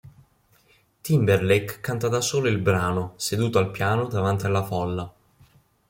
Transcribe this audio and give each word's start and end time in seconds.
Timberlake 1.01 1.79
canta 1.79 2.07
da 2.07 2.21
solo 2.21 2.47
il 2.47 2.57
brano 2.57 3.13
seduto 3.17 3.59
al 3.59 3.69
piano 3.69 4.07
davanti 4.07 4.47
alla 4.47 4.63
folla. 4.63 5.13